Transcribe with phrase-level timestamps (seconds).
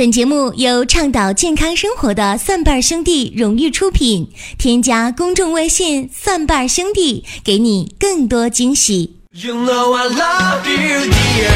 [0.00, 4.32] 本节目由倡导健康生活的蒜瓣兄弟荣誉出品。
[4.56, 9.16] 添加公众微信“蒜瓣兄弟”，给你更多惊喜。
[9.32, 11.52] You know I love you, dear.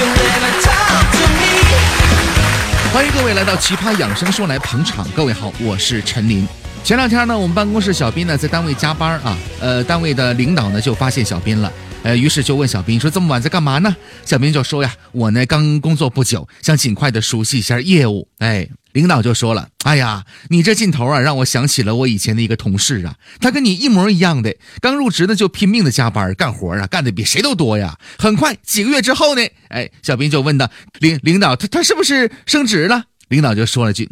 [0.00, 2.92] You never talk to me.
[2.92, 5.06] 欢迎各位来到《奇葩养生说》来捧场。
[5.14, 6.44] 各位好，我是陈林。
[6.82, 11.72] 前两天呢，我们办公室小斌呢在单位加班啊，呃，单位的领导呢就发现小斌了。
[12.04, 13.94] 呃，于是就问小兵说：“这么晚在干嘛呢？”
[14.24, 27.98] 小兵就说：“呀，我呢刚工作不久，想尽快的熟悉一下业务。”哎，领导就说了：“哎呀，你这劲头啊，让我想起了我以前的一个同事啊，他跟你一模一样的，刚入职呢就拼命的加班干活啊，干的比谁都多呀。
[28.16, 30.70] 很快几个月之后呢，哎，小兵就问他：
[31.00, 33.04] 领领导他他是不是升职了？
[33.28, 34.08] 领导就说了句：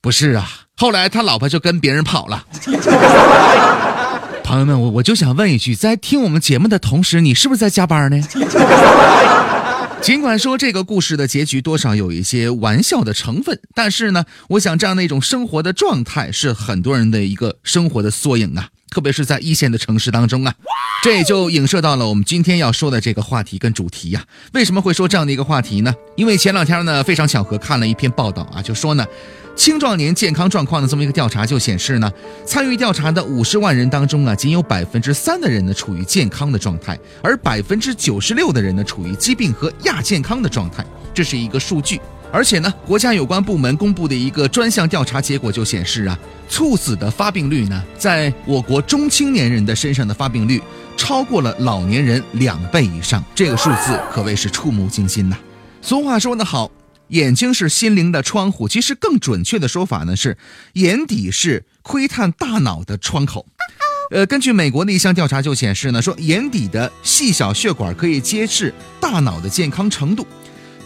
[0.00, 0.48] 不是啊。
[0.76, 2.46] 后来他老婆就跟别人跑了。”
[4.56, 8.18] 朋友们，我我就想问一句，在听我们节目的同时，你是不是在加班呢？
[10.00, 20.54] 尽管说这个故事的结局多少有一些玩笑的成分，但是呢，我想这样的一种生活的状态是很多人的一个生活的缩影啊，特别是在一线的城市当中啊，
[21.02, 24.24] 这也就影射到了我们今天要说的这个话题跟主题呀。
[24.52, 25.94] 为什么会说这样的一个话题呢？
[26.16, 29.06] 因为前两天呢，非常巧合看了一篇报道啊，就说呢。
[29.56, 32.12] 青壮年健康状况的这么一个调查就显示呢，
[32.44, 41.98] 参与调查的五十万人当中啊，仅有百分之三的人呢处于健康的状态，而百分之九十六的人呢处于疾病和亚健康的状态，这是一个数据。
[42.32, 50.60] 而且呢，国家有关部门公布的一个专项调查结果就显示啊，猝死的发病率呢，在我国中青年人的身上的发病率
[50.96, 55.36] 超过了老年人两倍以上，这个数字可谓是触目惊心呐。
[55.80, 56.70] 俗话说得好。
[57.10, 60.36] 眼睛是心灵的窗户，其实更准确的说法呢是，
[60.72, 63.46] 眼底是窥探大脑的窗口。
[64.10, 70.26] 呃，根据美国的一项调查就显示呢，说眼底的细小血管可以揭示大脑的健康程度。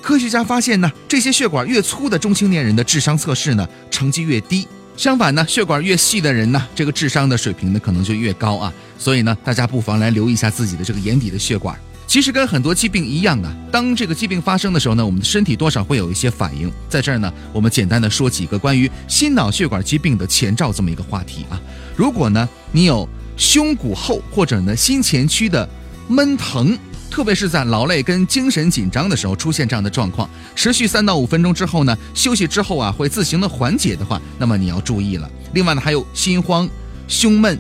[0.02, 8.72] 科学家发现呢，这些血管越粗的中青年人的智商测试呢成绩越低，相反呢，血管越细的人呢，这个智商的水平呢可能就越高啊。
[8.98, 11.78] 所以呢，大家不妨来留意一下自己的这个眼底的血管。
[12.06, 16.72] 其实跟很多疾病一样啊，当这个疾病发生的时候呢，我们的身体多少会有一些反应。
[16.88, 21.60] 在这儿呢，我们简单的说几个关于心脑血管疾病的前兆这么一个话题啊。
[21.94, 25.68] 如果呢你有胸骨后或者呢心前区的
[26.08, 26.76] 闷疼，
[27.10, 35.28] 特别是在劳累跟精神紧张的时候出现这样的状况，持续三到五分钟之后呢，休息之后啊会自行的缓解的话，那么你要注意了。
[35.52, 36.68] 另外呢还有心慌。
[37.08, 37.58] 胸闷、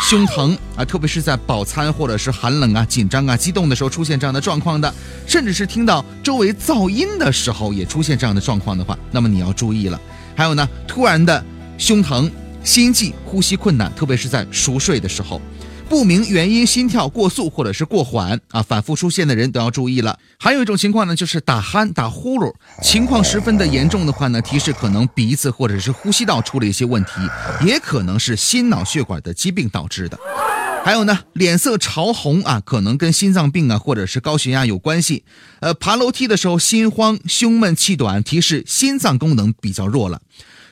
[0.00, 4.94] 胸疼啊，特别是在饱餐或者是寒冷啊、紧张啊、激动的时候出现这样的状况的，
[5.26, 10.00] 甚至是听到周围噪音的时候也出现这样的状况的话，那么你要注意了。
[10.36, 11.44] 还有呢，突然的
[11.76, 12.30] 胸疼、
[12.62, 15.42] 心悸、呼吸困难，特别是在熟睡的时候。
[15.92, 20.18] 不明原因心跳过速或者是过缓啊，反复出现的人都要注意了。
[20.38, 22.50] 还有一种情况呢，就是打鼾、打呼噜，
[22.82, 27.10] 情况十分的严重的话呢，提示可能鼻子或者是呼吸道出了一些问题，
[27.66, 30.18] 也可能是心脑血管的疾病导致的。
[30.82, 35.24] 还有呢，脸色潮红啊，可能跟心脏病啊或者是高血压有关系。
[35.60, 40.22] 呃，爬楼梯的时候心慌、胸闷、气短，提示心脏功能比较弱了。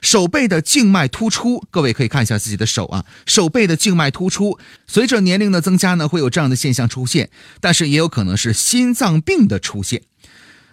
[0.00, 7.30] 手背的静脉突出，各位可以看一下自己的手啊，手背的静脉突出，随着年龄的增加呢，会有这样的现象出现，
[7.60, 10.02] 但是也有可能是心脏病的出现。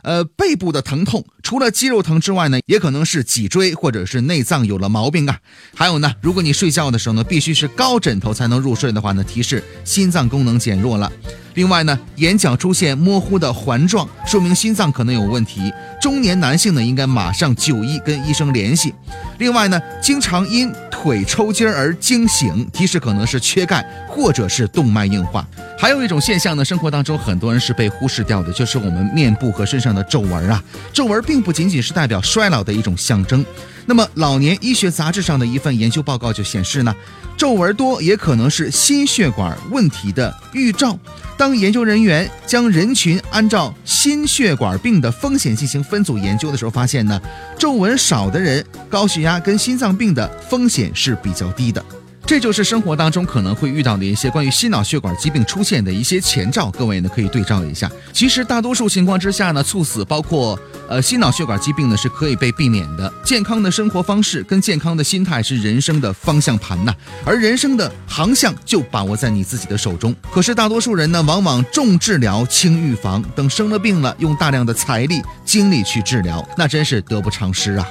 [0.04, 5.40] 呃，背部的疼痛，除了肌肉疼之外呢，也可能是脊椎或者是内脏有了毛病啊。
[5.74, 11.09] 还有呢，如果你睡觉的时候呢，必须是高枕头才能入睡的话呢，提示心脏功能减弱了。
[11.53, 15.72] 另外呢，眼角出现模糊的环状，说明心脏可能有问题。
[16.02, 18.94] 中年男性呢，应该马上就医，跟医生联系。
[19.38, 20.69] 另外呢，经常因
[21.02, 25.47] 腿抽筋而惊醒，提示可能是缺钙或者是动脉硬化。
[25.78, 30.62] 还有一种现象呢，生活当中很多人是被忽视掉的，就是我们面部和身上的皱纹啊。
[30.91, 33.46] 皱纹并不仅仅是代表衰老的一种象征。
[33.86, 36.94] 那么，《老年医学杂志》上的一份研究报告就显示呢，
[37.38, 40.97] 皱纹多也可能是心血管问题的预兆。
[41.38, 47.22] 当研究人员将人群按照心血管病的风险进行分组研究的时候，发现呢，
[47.59, 51.83] 皱纹少的人，高血压跟心脏病的风险是比较低的。
[52.27, 57.89] 这就是生活当中可能会遇到的一些关于心脑血管疾病出现的一些前兆，各位呢可以对照一下。
[58.12, 60.59] 其实大多数情况之下呢，猝死包括
[60.89, 63.12] 呃心脑血管疾病呢是可以被避免的。
[63.24, 66.94] 健康的生活方式跟健康的心态是人生的方向盘呐，
[67.24, 70.13] 而人生的航向就把握在你自己的手中。
[70.29, 77.88] 可是大多数人呢，往往重治疗轻预防，等生了病了，用大量的财力精力去治疗，那真是得不偿失啊。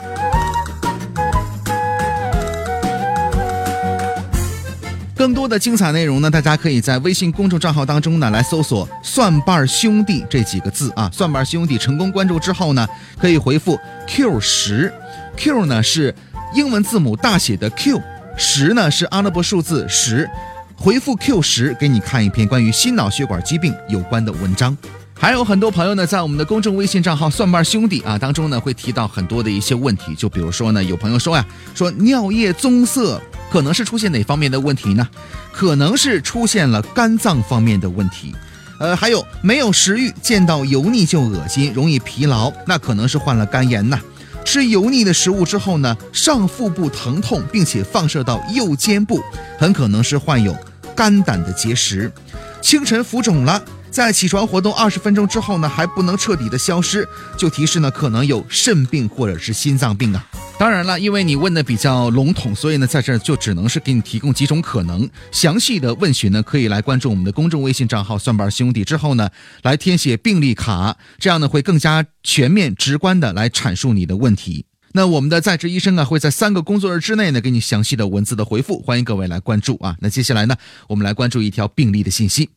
[5.27, 11.11] 更多的精彩内容呢，大家可以在微信公众账号当中呢来搜索“蒜瓣兄弟”这几个字啊。
[11.13, 12.89] 蒜瓣兄弟成功关注之后呢，
[13.19, 13.77] 可以回复
[14.07, 14.95] Q 十
[15.37, 16.15] ，Q 呢是
[16.55, 18.01] 英文字母大写的 Q，
[18.37, 20.31] 十呢是阿拉伯数字十。
[20.77, 24.79] 回复 Q 十，给你看一篇关于心脑血管疾病有关的文章。
[25.19, 30.15] 还有很多朋友呢，在我们的公众微信账号“蒜瓣兄弟”啊当中呢，会提到很多的一些问题。
[30.15, 33.21] 就比如说呢，有朋友说呀，说尿液棕色
[33.51, 35.09] 可能是出现哪方面的问题呢？
[35.53, 38.35] 可能是出现了肝脏方面的问题。
[38.79, 43.99] 呃，还有没有食欲，见到油腻就恶心，容易疲劳，那可能是患了肝炎呐。
[44.45, 49.21] 吃油腻的食物之后呢，上腹部疼痛，并且放射到右肩部，
[49.59, 50.55] 很可能是患有
[50.95, 52.13] 肝胆的结石。
[52.61, 60.25] 清晨浮肿了，在起床活动二十分钟之后呢，还不能彻底的消失，就提示呢可能有肾病或者是心脏病啊。
[60.59, 65.09] 当然了，因为你问的比较笼统，所以呢，在这就只能是给你提供几种可能。
[65.31, 69.29] 详细的问询呢，可以来关注我们的公众微信账号“蒜瓣兄弟”，之后呢，
[69.63, 74.65] 来填写病历卡，这样呢会更加全面、直观的来阐述你的问题。
[74.93, 78.81] 那我们的在职医生啊，会在三个工作日之内呢，给你详细的文字的回复。
[78.81, 79.95] 欢迎各位来关注啊。
[80.01, 80.57] 那接下来呢，
[80.89, 82.49] 我们来关注一条病例的信息。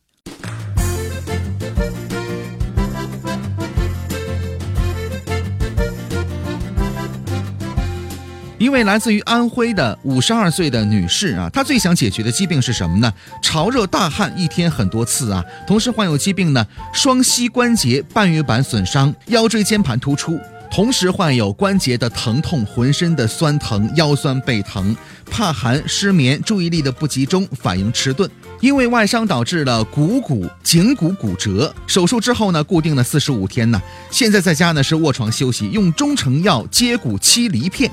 [8.70, 13.12] 位来自于安徽的五十二岁的女士啊，她最想解决的疾病是什么呢？
[13.42, 20.38] 潮热大汗，一天很多次啊，同时患有疾病呢，双膝关节半月板损伤，腰椎间盘突出，
[20.70, 24.94] 同时患有关节的疼痛，浑身的酸疼，腰酸背疼，
[25.30, 28.30] 怕寒失眠，注意力的不集中，反应迟钝，
[28.60, 33.80] 因为外伤导致了股骨颈骨骨折，手术之后呢，固定了四十五天呢，
[34.10, 37.90] 现在在家呢是卧床休息，用中成药接骨七厘片。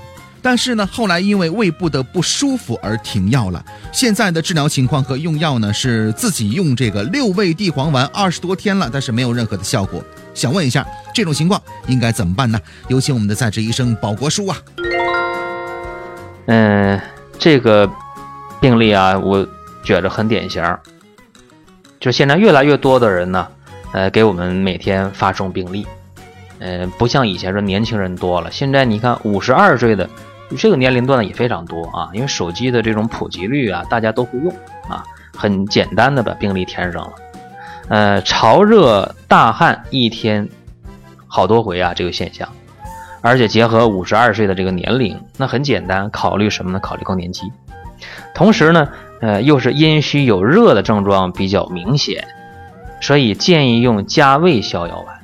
[0.48, 3.62] 但是呢，后来因为胃部的不舒服而停药了。
[3.92, 10.02] 现在的治疗情况和用药呢，是自己用这个六味地黄丸二十多天了，但是没有任何的效果。
[10.34, 12.58] 想问一下，这种情况应该怎么办呢？
[12.88, 14.58] 有请我们的在职医生保国叔啊。
[16.46, 16.98] 嗯，
[17.38, 17.92] 这个
[18.62, 19.46] 病例啊，我
[19.84, 20.64] 觉着很典型。
[22.00, 23.46] 就现在越来越多的人呢，
[23.92, 25.86] 呃，给我们每天发送病例。
[26.60, 30.10] 嗯，不像以前说年轻人多了，现在你看五十二岁的
[30.56, 34.54] 这个年龄段的也非常多啊，因为手机的这种普及率啊，大家都会用
[34.88, 35.04] 啊，
[35.36, 37.14] 很简单的把病历填上了。
[37.90, 40.48] 呃，潮热大汗一天
[41.28, 42.48] 好多回啊，这个现象，
[43.22, 46.80] 而且结合五十二岁的这个年龄，那很简单，考虑什么呢？
[46.80, 47.52] 考虑更年期。
[48.34, 48.88] 同时呢，
[49.22, 52.28] 呃，又是阴虚有热的症状比较明显，
[53.02, 55.18] 所以建议用加味逍遥丸。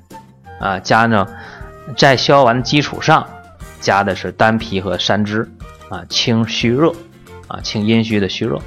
[0.60, 1.28] 啊，加呢，
[1.98, 3.28] 在逍遥丸的基础上，
[3.84, 5.46] 加的是丹皮和山栀，
[5.90, 6.92] 啊，清虚热，
[7.48, 8.58] 啊，清阴虚的虚热。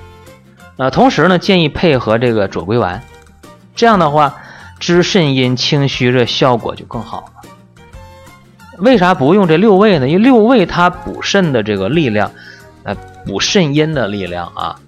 [0.77, 3.03] 啊，同时呢，建议配合这个左归丸，
[3.75, 4.37] 这样的话，
[4.79, 7.49] 滋肾阴、清虚热效果就更好了。
[8.81, 10.07] 为啥不用这六味呢？
[10.07, 12.31] 因为六味它补肾的这个力量，
[12.83, 14.79] 呃，补肾阴的力量啊，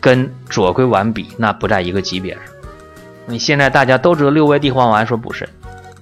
[0.00, 2.42] 跟左归丸比，那不在一个级别上。
[3.26, 5.48] 你现在大家都知道六味地黄丸说补肾。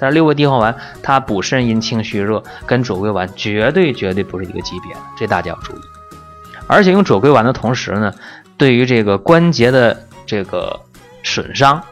[0.05, 5.81] 但是六味地黄丸它补肾阴清虚热，跟左归丸绝对绝对不是一个级别的，这大家要注意。
[6.67, 8.13] 而且用左归丸的同时呢，
[8.59, 10.79] 对于这个关节的这个
[11.23, 11.83] 损伤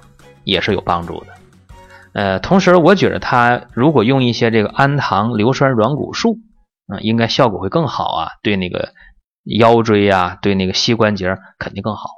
[0.45, 1.27] 也是有帮助的。
[2.13, 6.37] 呃，同时我觉得它如果用一些这个氨糖硫酸软骨素，
[6.89, 8.93] 啊，应该效果会更好啊，对那个
[9.45, 12.11] 腰椎啊，对那个膝关节肯定更好。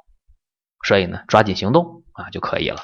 [0.85, 2.81] 所以呢，抓紧行动啊就可以了。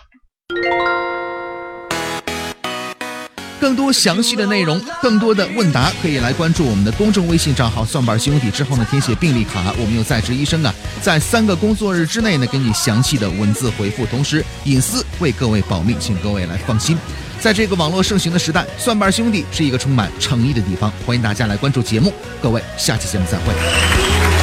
[3.60, 8.50] 更多详细的内容，更多的问答，可以来关注我们的公众微信账号“蒜瓣兄弟”。
[8.50, 16.96] 之后呢，填写病历卡，我们有在职医生啊，在三个工作日之内呢，给你详细的文字回复，同时隐私为各位保密，请各位来放心。
[17.38, 22.12] 在这个网络盛行的时代，蒜瓣兄弟是一个充满诚意的地方，欢迎大家来关注节目。
[22.42, 24.39] 各位，下期节目再会。